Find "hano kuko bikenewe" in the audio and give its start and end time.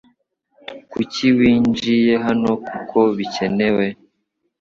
2.25-3.85